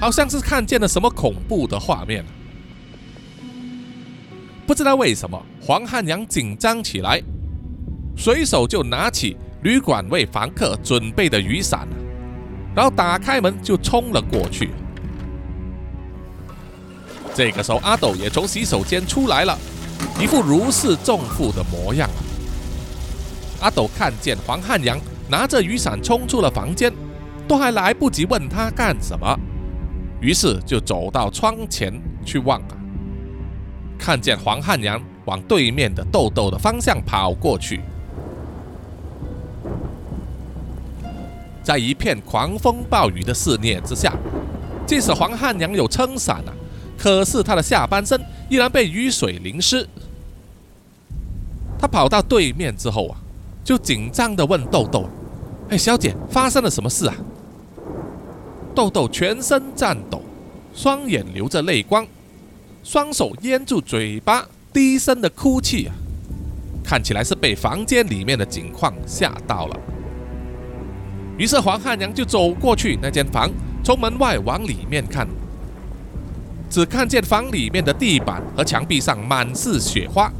[0.00, 2.24] 好像是看见了什么恐怖的画面。
[4.66, 7.22] 不知道为什么，黄汉阳紧张起来，
[8.16, 11.86] 随手就拿起旅馆为房客准备的雨伞，
[12.74, 14.70] 然后打开门就冲了过去。
[17.32, 19.56] 这个时候，阿斗也从洗手间出来了，
[20.20, 22.10] 一副如释重负的模样。
[23.60, 26.92] 阿斗看见黄汉阳拿着雨伞冲出了房间，
[27.46, 29.38] 都还来不及问他干什么，
[30.20, 31.92] 于是就走到窗前
[32.24, 32.76] 去望啊。
[33.98, 37.82] 看见黄汉阳往对面的豆豆的方向跑过去，
[41.62, 44.14] 在一片狂风暴雨的肆虐之下，
[44.86, 46.52] 即使黄汉阳有撑伞啊，
[46.96, 48.18] 可是他的下半身
[48.48, 49.86] 依然被雨水淋湿。
[51.78, 53.19] 他跑到对面之后啊，
[53.64, 55.08] 就紧张地问豆豆
[55.70, 57.14] ：“哎，小姐，发生了什么事啊？”
[58.74, 60.22] 豆豆全身颤抖，
[60.74, 62.06] 双眼流着泪光。
[62.82, 65.94] 双手掩住嘴巴，低声的哭泣啊，
[66.82, 69.76] 看起来是被房间里面的景况吓到了。
[71.36, 73.50] 于是黄汉阳就走过去那间房，
[73.84, 75.28] 从门外往里面看，
[76.70, 80.32] 只看见房里面的地板和墙壁上满是雪花，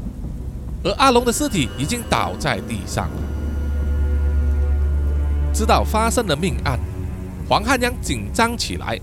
[0.83, 3.15] 而阿龙的尸体已经倒在地上了。
[5.53, 6.79] 知道发生了命案，
[7.47, 8.99] 黄汉阳紧张起来。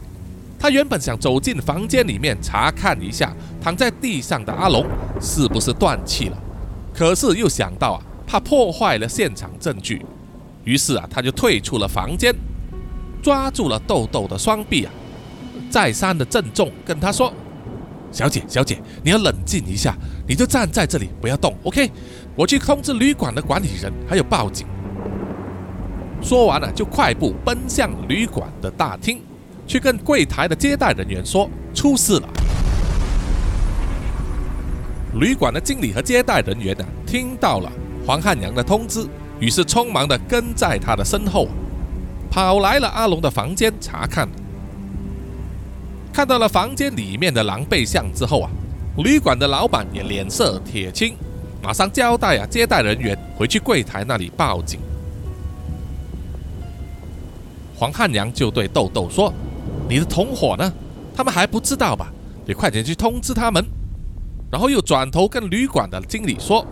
[0.59, 4.85] 他原本想走进房间里面查看一下躺在地上的阿龙
[5.20, 6.37] 是不是断气了，
[6.93, 10.05] 可是又想到啊，怕破坏了现场证据，
[10.64, 12.35] 于是啊，他就退出了房间，
[13.22, 14.91] 抓住了豆豆的双臂啊，
[15.70, 17.33] 再三的郑重跟他说
[18.11, 19.97] ：“小姐，小姐，你要冷静一下，
[20.29, 21.91] 你就站在这里，不要动，OK？
[22.37, 24.66] 我去通知旅馆的管理人，还有报警。
[26.20, 29.22] 说完了，就快步奔向旅馆的大厅，
[29.66, 32.29] 去跟柜台的接待人员说出事了。
[35.14, 37.72] 旅馆的经理和接待人员呢，听到了
[38.07, 39.09] 黄汉阳的通知，
[39.41, 41.49] 于是匆忙的跟在他的身后，
[42.31, 44.29] 跑来了阿龙的房间查看。
[46.12, 48.51] 看到了房间里面的狼狈相之后啊。
[48.99, 51.14] 旅馆的老板也脸色铁青，
[51.62, 54.80] 马上交代啊接待人员回去柜台那里报警。
[57.76, 59.32] 黄汉阳就对豆豆说
[59.88, 60.72] ：“你的同伙呢？
[61.14, 62.12] 他们还不知道吧？
[62.44, 63.64] 你快点去通知他们。”
[64.51, 66.66] 然后又转头跟旅馆的经理说：“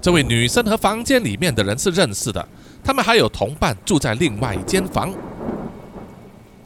[0.00, 2.48] 这位女生和房间里面的人是认识的，
[2.82, 5.12] 他们还有同伴住在另外一间房。”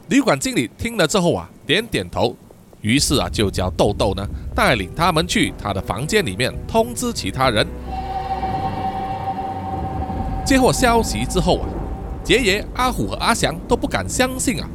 [0.07, 2.37] 旅馆经理听了之后啊，点点头。
[2.85, 4.23] 于是啊，就叫豆豆呢
[4.53, 7.65] 带领他们去他的房间里面通知其他人。
[10.45, 11.65] 接获消息之后啊，
[12.23, 14.69] 杰爷、阿虎和阿祥都不敢相信啊，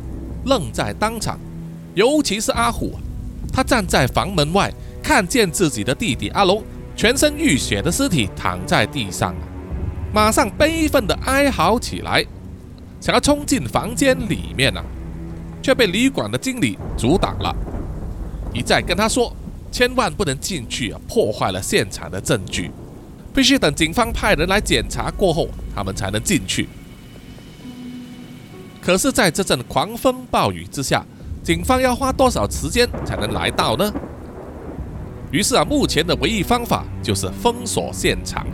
[0.46, 1.38] 愣在当场。
[1.94, 2.98] 尤其是阿虎，
[3.52, 6.60] 他站在房门外，看见自己的弟弟阿龙
[6.96, 9.42] 全身浴血的尸体躺在地上啊，
[10.12, 12.26] 马上悲愤的哀嚎起来，
[13.00, 14.82] 想要冲进房间里面呢，
[15.62, 17.54] 却被旅馆的经理阻挡了。
[18.52, 19.34] 一再跟他说，
[19.70, 22.70] 千万不能进去啊，破坏了现场的证据，
[23.34, 26.68] 必须等警方派人来检查过后，他们才能进去。
[28.82, 31.04] 可是，在这阵狂风暴雨之下，
[31.44, 33.92] 警方要花多少时间才能来到呢？
[35.30, 38.44] 于是啊，目前的唯一方法就是封锁现场。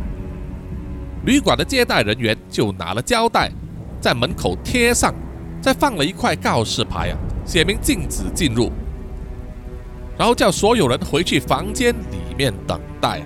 [1.24, 3.51] 旅馆的接待人员就拿了胶带，
[4.01, 5.14] 在门口贴上，
[5.62, 7.16] 再放了一块告示牌啊，
[7.47, 8.70] 写明禁止进入。
[10.18, 13.22] 然后叫所有人回去房间里面等待，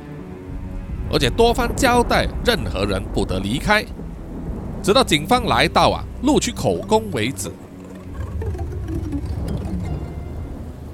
[1.12, 3.84] 而且多方交代任何人不得离开，
[4.82, 7.51] 直到警方来到啊，录取口供为止。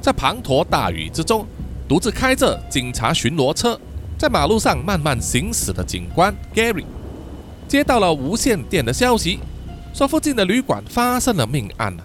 [0.01, 1.47] 在滂沱大雨之中，
[1.89, 3.81] 独自开着警察巡逻车
[4.19, 6.85] 在马路上慢慢行驶的警官 Gary，
[7.67, 9.41] 接到了无线电的消息，
[9.93, 12.05] 说附近的旅馆发生了命案了。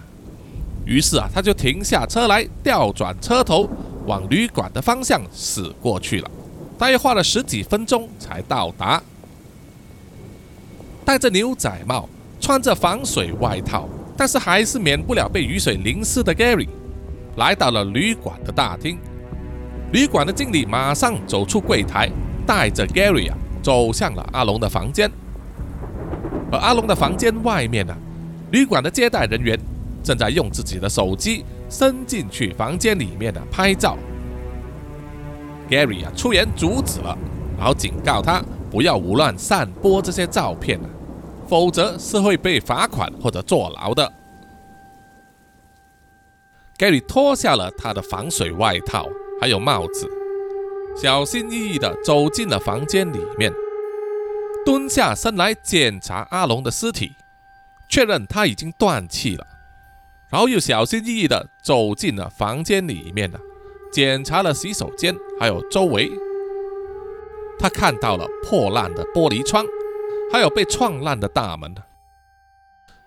[0.84, 3.68] 于是啊，他就停下车来，调转车头，
[4.06, 6.30] 往旅馆的方向驶过去了。
[6.76, 9.00] 大约花了十几分钟才到达。
[11.04, 12.08] 戴着牛仔帽，
[12.40, 16.68] 穿着防水外套，但是还是免不了被雨水淋湿的 Gary，
[17.36, 18.98] 来到了旅馆的大厅。
[19.92, 22.10] 旅馆的经理马上走出柜台，
[22.44, 25.10] 带着 Gary 啊，走向了阿龙的房间。
[26.50, 27.96] 而阿龙的房间外面呢，
[28.50, 29.56] 旅馆的接待人员。
[30.02, 33.96] 正在用自己的手机伸进去房间里面的拍照
[35.68, 37.16] ，Gary 啊出言阻止了，
[37.56, 40.80] 然后警告他不要胡乱散播这些照片，
[41.46, 44.12] 否则是会被罚款或者坐牢的。
[46.78, 49.08] Gary 脱下了他的防水外套
[49.40, 50.10] 还有帽子，
[50.96, 53.52] 小心翼翼地走进了房间里面，
[54.66, 57.12] 蹲下身来检查阿龙的尸体，
[57.88, 59.46] 确认他已经断气了。
[60.32, 63.38] 然后又小心翼翼地走进了房间里面呢，
[63.92, 66.10] 检查了洗手间，还有周围。
[67.58, 69.64] 他看到了破烂的玻璃窗，
[70.32, 71.74] 还有被撞烂的大门，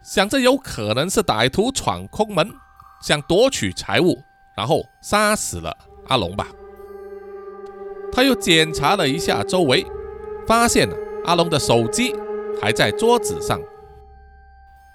[0.04, 2.48] 想着有可能是歹徒闯空门，
[3.02, 4.22] 想夺取财物，
[4.56, 5.76] 然后杀死了
[6.08, 6.48] 阿龙吧。
[8.12, 9.84] 他又检查了一下周围，
[10.46, 10.88] 发现
[11.26, 12.16] 阿龙的手机
[12.62, 13.60] 还在桌子上。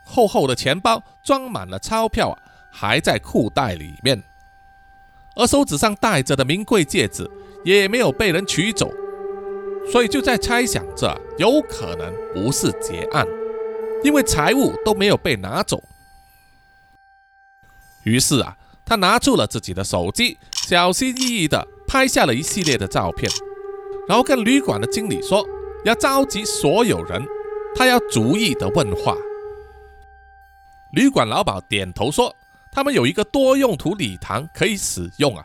[0.03, 2.39] 厚厚的钱包装满了钞票啊，
[2.71, 4.23] 还在裤袋里面，
[5.37, 7.31] 而手指上戴着的名贵戒指
[7.65, 8.93] 也没有被人取走，
[9.93, 13.27] 所以就在猜想着有可能不是结案，
[14.03, 15.83] 因为财物都没有被拿走。
[18.03, 23.31] 于是啊，他拿出了自己的手机，小心翼翼地拍下了一系列的照片，
[24.09, 25.47] 然后跟旅馆的经理说
[25.85, 27.23] 要召集所有人，
[27.77, 29.15] 他要逐一的问话。
[30.93, 32.35] 旅馆老鸨点头说
[32.73, 35.45] ：“他们有一个多用途礼堂可以使用啊。”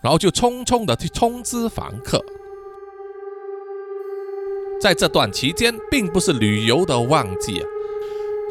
[0.00, 2.24] 然后就匆匆的去通知房客。
[4.80, 7.66] 在这段期间，并不是旅游的旺季啊，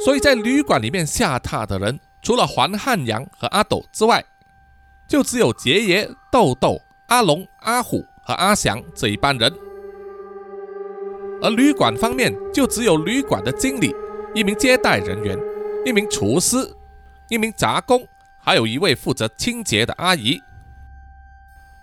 [0.04, 4.24] 所以在旅馆里面下榻的人，除了黄汉阳和阿斗之外，
[5.08, 9.52] 就只有杰爷、豆豆、阿龙、阿虎和阿祥这一班人。
[11.42, 13.96] 而旅馆方面，就只有旅馆的经理、
[14.36, 15.40] 一名接待人员。
[15.86, 16.58] 一名厨师，
[17.30, 18.06] 一名杂工，
[18.40, 20.42] 还有一位负责清洁的阿姨。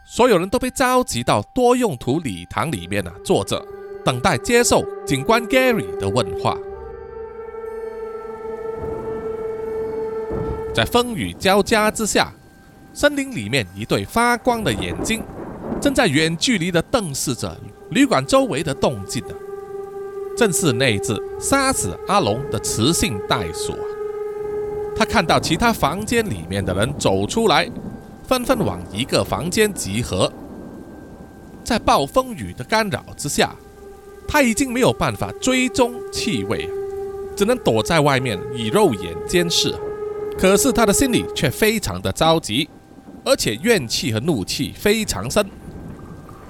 [0.04, 3.64] 所有人都被召集到多用途礼堂里面啊，坐着
[4.04, 6.58] 等待接受警官 Gary 的问话。
[10.74, 12.32] 在风雨交加之下，
[12.92, 15.22] 森林里面一对发光的眼睛
[15.80, 17.58] 正在远距离的瞪视着
[17.90, 19.34] 旅馆周围的动静呢。
[20.36, 23.84] 正是那只杀死阿龙的雌性袋鼠啊！
[24.96, 27.70] 他看到其他房间里面的人走出来，
[28.22, 30.32] 纷纷往一个房间集合。
[31.62, 33.54] 在暴风雨的干扰之下，
[34.28, 36.68] 他已经没有办法追踪气味，
[37.36, 39.74] 只能躲在外面以肉眼监视。
[40.36, 42.68] 可是他的心里却非常的着急，
[43.24, 45.44] 而且怨气和怒气非常深，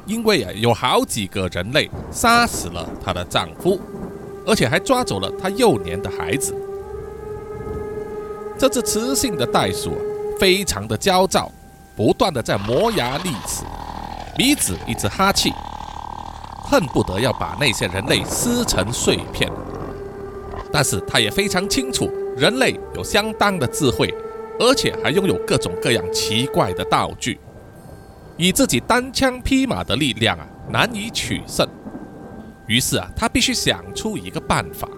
[0.06, 3.80] 因为啊有好几个人类杀死了她的丈夫，
[4.46, 6.54] 而且还抓走了她幼年的孩子。
[8.58, 9.96] 这只雌性的袋鼠
[10.38, 11.50] 非常的焦躁，
[11.96, 13.64] 不断的在磨牙利齿，
[14.36, 15.52] 鼻子一直哈气，
[16.62, 19.50] 恨不得要把那些人类撕成碎片。
[20.72, 22.10] 但是他也非常清楚。
[22.36, 24.12] 人类有相当的智慧，
[24.58, 27.38] 而且还拥有各种各样奇怪的道具，
[28.36, 31.66] 以自己单枪匹马的力量啊，难以取胜。
[32.66, 34.88] 于是啊，他必须想出一个办法。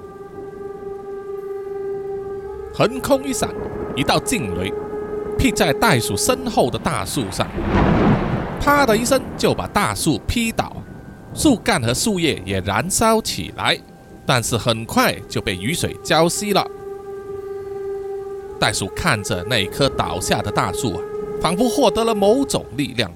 [2.72, 3.50] 横空一闪，
[3.94, 4.72] 一道劲雷
[5.38, 7.46] 劈在袋鼠身后的大树上，
[8.60, 10.76] 啪的一声就把大树劈倒，
[11.34, 13.78] 树干和树叶也燃烧起来，
[14.24, 16.66] 但是很快就被雨水浇熄了。
[18.58, 21.02] 袋鼠看着那棵倒下的大树啊，
[21.40, 23.10] 仿佛获得了某种力量。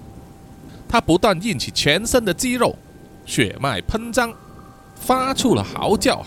[0.90, 2.74] 它不断硬起全身的肌肉，
[3.24, 4.34] 血脉喷张，
[4.96, 6.20] 发出了嚎叫。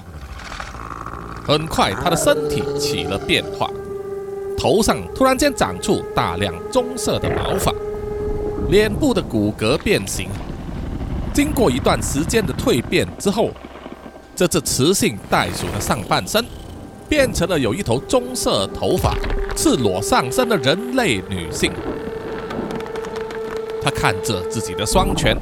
[1.46, 3.70] 很快，它的身体起了变化，
[4.58, 7.74] 头上突然间长出大量棕色的毛发，
[8.70, 10.30] 脸部的骨骼变形。
[11.34, 13.50] 经过一段时间的蜕变之后，
[14.34, 16.46] 这只雌性袋鼠的上半身。
[17.10, 19.14] 变成了有一头棕色头发、
[19.56, 21.72] 赤裸上身的人类女性。
[23.84, 25.36] 他看着自己的双拳，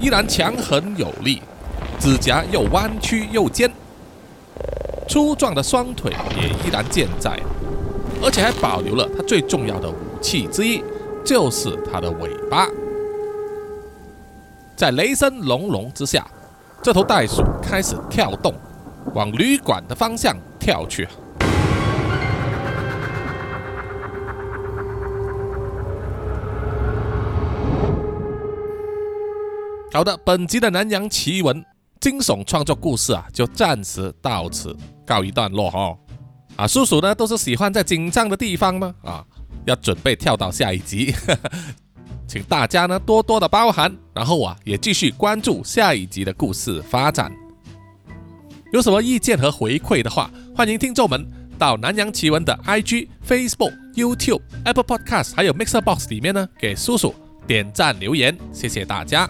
[0.00, 1.40] 依然强横有力，
[1.98, 3.70] 指甲又弯曲又尖，
[5.08, 7.38] 粗壮的双腿也依然健在，
[8.22, 10.82] 而且还保留了他最重要的武器之一，
[11.24, 12.68] 就是他的尾巴。
[14.76, 16.26] 在雷声隆隆之下，
[16.82, 18.52] 这头袋鼠开始跳动，
[19.14, 20.36] 往旅馆的方向。
[20.58, 21.06] 跳去。
[29.96, 31.64] 好的，本集的南洋奇闻
[32.00, 34.76] 惊悚创作故事啊，就暂时到此
[35.06, 35.96] 告一段落哈。
[36.54, 39.24] 啊，叔叔呢都是喜欢在紧张的地方呢啊，
[39.64, 41.14] 要准备跳到下一集，
[42.28, 47.32] 请大家呢多多的包涵，然后啊也继续关注下一集的故事发展。
[48.74, 51.26] 有什么意见和回馈的话，欢迎听众们
[51.58, 57.14] 到南洋奇闻的 IG、Facebook、YouTube、Apple Podcast 还有 Mixer Box 里面呢，给叔叔
[57.46, 59.26] 点赞留言，谢谢大家。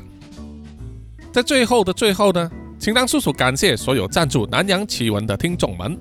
[1.37, 5.95] 在最后的最后呢，请让叔叔感谢所有赞助南洋奇闻的听众们，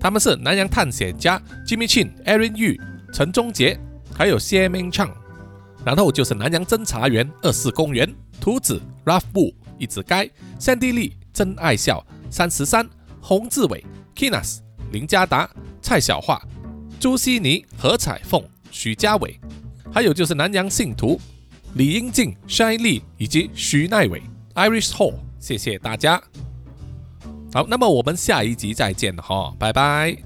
[0.00, 2.80] 他们是南洋探险家 Jimmy Chin、Aaron Yu、
[3.12, 3.78] 陈忠杰，
[4.16, 5.14] 还有谢明畅，
[5.84, 8.10] 然后就是南洋侦查员二四公园、
[8.40, 10.26] 图子 Ralph Wu、一子该、
[10.58, 12.02] 三弟丽、真爱笑。
[12.30, 12.88] 三十三，
[13.20, 13.84] 洪志伟
[14.16, 14.60] ，Kinas，
[14.92, 15.50] 林家达，
[15.82, 16.40] 蔡小桦，
[16.98, 19.38] 朱希尼，何彩凤，许家伟，
[19.92, 21.20] 还有就是南洋信徒
[21.74, 24.22] 李英静、筛丽以及徐奈伟。
[24.54, 26.22] ，Irish Hall，谢谢大家。
[27.52, 30.16] 好，那么我们下一集再见哈，拜拜。